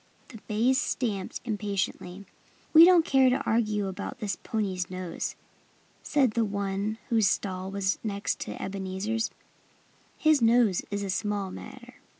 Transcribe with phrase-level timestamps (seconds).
[0.29, 2.25] The bays stamped impatiently.
[2.73, 5.35] "We don't care to argue about this pony's nose,"
[6.01, 9.29] said the one whose stall was next to Ebenezer's.
[10.17, 11.97] "His nose is a small matter.